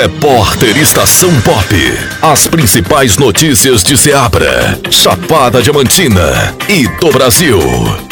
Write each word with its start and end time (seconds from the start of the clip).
Repórter 0.00 0.78
Estação 0.78 1.28
Pop. 1.40 1.74
As 2.22 2.46
principais 2.46 3.16
notícias 3.16 3.82
de 3.82 3.98
Ceabra, 3.98 4.78
Chapada 4.88 5.60
Diamantina 5.60 6.54
e 6.68 6.86
do 7.00 7.10
Brasil. 7.10 7.58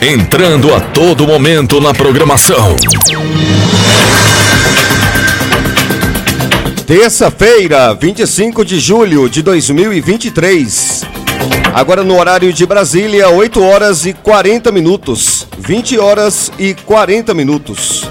Entrando 0.00 0.72
a 0.72 0.78
todo 0.78 1.26
momento 1.26 1.80
na 1.80 1.92
programação. 1.92 2.76
Terça-feira, 6.86 7.92
25 7.94 8.64
de 8.64 8.78
julho 8.78 9.28
de 9.28 9.42
2023. 9.42 11.02
Agora 11.74 12.04
no 12.04 12.16
horário 12.16 12.52
de 12.52 12.64
Brasília, 12.64 13.28
8 13.28 13.60
horas 13.60 14.06
e 14.06 14.12
40 14.12 14.70
minutos. 14.70 15.48
20 15.58 15.98
horas 15.98 16.52
e 16.60 16.74
40 16.74 17.34
minutos. 17.34 18.08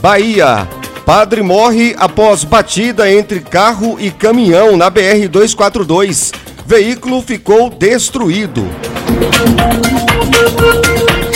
Bahia. 0.00 0.77
Padre 1.08 1.42
morre 1.42 1.94
após 1.96 2.44
batida 2.44 3.10
entre 3.10 3.40
carro 3.40 3.96
e 3.98 4.10
caminhão 4.10 4.76
na 4.76 4.90
BR-242. 4.90 6.34
Veículo 6.66 7.22
ficou 7.22 7.70
destruído. 7.70 8.68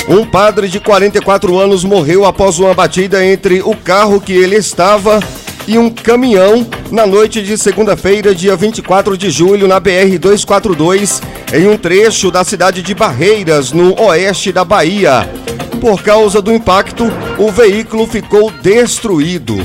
Um 0.07 0.27
padre 0.27 0.69
de 0.69 0.79
44 0.79 1.59
anos 1.59 1.85
morreu 1.85 2.27
após 2.27 2.59
uma 2.59 2.75
batida 2.75 3.25
entre 3.25 3.63
o 3.63 3.75
carro 3.75 4.21
que 4.21 4.35
ele 4.35 4.57
estava 4.57 5.21
e 5.67 5.79
um 5.79 5.89
caminhão 5.89 6.67
na 6.91 7.07
noite 7.07 7.41
de 7.41 7.57
segunda-feira, 7.57 8.35
dia 8.35 8.55
24 8.55 9.17
de 9.17 9.31
julho, 9.31 9.67
na 9.67 9.81
BR-242, 9.81 11.23
em 11.55 11.67
um 11.67 11.79
trecho 11.79 12.31
da 12.31 12.45
cidade 12.45 12.83
de 12.83 12.95
Barreiras, 12.95 13.73
no 13.73 13.99
oeste 13.99 14.53
da 14.53 14.67
Bahia. 14.67 15.27
Por 15.83 16.01
causa 16.01 16.41
do 16.41 16.53
impacto, 16.53 17.13
o 17.37 17.51
veículo 17.51 18.07
ficou 18.07 18.53
destruído. 18.53 19.57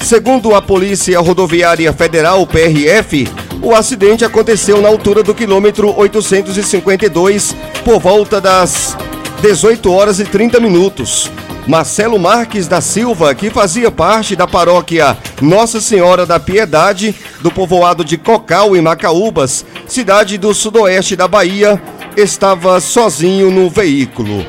Segundo 0.00 0.54
a 0.54 0.62
Polícia 0.62 1.20
Rodoviária 1.20 1.92
Federal, 1.92 2.46
PRF, 2.46 3.28
o 3.62 3.74
acidente 3.74 4.24
aconteceu 4.24 4.80
na 4.80 4.88
altura 4.88 5.22
do 5.22 5.34
quilômetro 5.34 5.94
852, 5.94 7.54
por 7.84 8.00
volta 8.00 8.40
das 8.40 8.96
18 9.42 9.92
horas 9.92 10.18
e 10.18 10.24
30 10.24 10.58
minutos. 10.60 11.30
Marcelo 11.66 12.18
Marques 12.18 12.66
da 12.66 12.80
Silva, 12.80 13.34
que 13.34 13.50
fazia 13.50 13.90
parte 13.90 14.34
da 14.34 14.46
paróquia 14.46 15.14
Nossa 15.42 15.78
Senhora 15.78 16.24
da 16.24 16.40
Piedade, 16.40 17.14
do 17.42 17.50
povoado 17.50 18.02
de 18.02 18.16
Cocal, 18.16 18.74
em 18.74 18.80
Macaúbas, 18.80 19.66
cidade 19.86 20.38
do 20.38 20.54
sudoeste 20.54 21.14
da 21.16 21.28
Bahia, 21.28 21.78
estava 22.16 22.80
sozinho 22.80 23.50
no 23.50 23.68
veículo. 23.68 24.46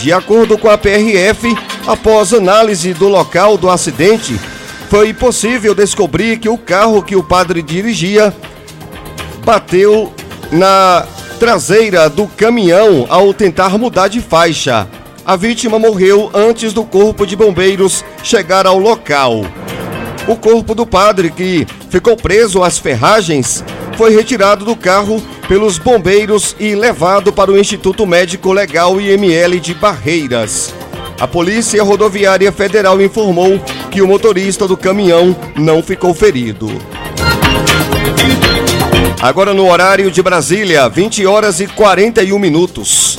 De 0.00 0.12
acordo 0.12 0.58
com 0.58 0.68
a 0.68 0.76
PRF, 0.76 1.56
após 1.86 2.32
análise 2.32 2.92
do 2.92 3.08
local 3.08 3.56
do 3.56 3.70
acidente, 3.70 4.38
foi 4.90 5.12
possível 5.12 5.74
descobrir 5.74 6.38
que 6.38 6.48
o 6.48 6.58
carro 6.58 7.02
que 7.02 7.16
o 7.16 7.22
padre 7.22 7.62
dirigia 7.62 8.34
bateu 9.44 10.12
na 10.52 11.06
traseira 11.38 12.08
do 12.08 12.26
caminhão 12.26 13.06
ao 13.08 13.34
tentar 13.34 13.76
mudar 13.78 14.08
de 14.08 14.20
faixa. 14.20 14.86
A 15.26 15.36
vítima 15.36 15.78
morreu 15.78 16.30
antes 16.34 16.72
do 16.72 16.84
corpo 16.84 17.26
de 17.26 17.34
bombeiros 17.34 18.04
chegar 18.22 18.66
ao 18.66 18.78
local. 18.78 19.42
O 20.28 20.36
corpo 20.36 20.74
do 20.74 20.86
padre, 20.86 21.30
que 21.30 21.66
ficou 21.90 22.16
preso 22.16 22.62
às 22.62 22.78
ferragens, 22.78 23.64
foi 23.96 24.14
retirado 24.14 24.64
do 24.64 24.76
carro 24.76 25.22
pelos 25.48 25.78
bombeiros 25.78 26.56
e 26.58 26.74
levado 26.74 27.32
para 27.32 27.50
o 27.50 27.58
Instituto 27.58 28.06
Médico 28.06 28.52
Legal 28.52 29.00
IML 29.00 29.60
de 29.60 29.74
Barreiras. 29.74 30.74
A 31.20 31.26
Polícia 31.26 31.82
Rodoviária 31.82 32.50
Federal 32.50 33.00
informou 33.00 33.60
que 33.90 34.02
o 34.02 34.06
motorista 34.06 34.66
do 34.66 34.76
caminhão 34.76 35.36
não 35.56 35.82
ficou 35.82 36.12
ferido. 36.12 36.68
Agora 39.22 39.54
no 39.54 39.70
horário 39.70 40.10
de 40.10 40.22
Brasília, 40.22 40.88
20 40.88 41.24
horas 41.24 41.60
e 41.60 41.66
41 41.66 42.38
minutos. 42.38 43.18